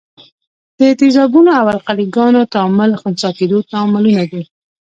[0.79, 4.41] د تیزابونو او القلي ګانو تعامل خنثي کیدو تعاملونه دي.